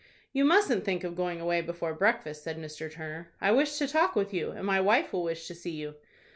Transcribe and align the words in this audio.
"You 0.33 0.45
mustn't 0.45 0.83
think 0.83 1.03
of 1.03 1.15
going 1.15 1.39
away 1.39 1.61
before 1.61 1.93
breakfast," 1.93 2.41
said 2.43 2.57
Mr. 2.57 2.91
Turner; 2.91 3.31
"I 3.39 3.51
wish 3.51 3.77
to 3.77 3.87
talk 3.87 4.15
with 4.15 4.33
you, 4.33 4.49
and 4.49 4.65
my 4.65 4.81
wife 4.81 5.13
will 5.13 5.21
wish 5.21 5.45
to 5.47 5.53
see 5.53 5.73
you." 5.75 5.93